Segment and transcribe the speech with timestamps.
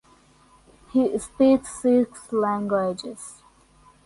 [0.93, 3.43] He speaks six languages.